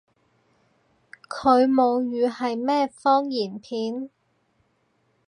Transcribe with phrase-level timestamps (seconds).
[1.29, 4.09] 佢母語係咩方言片？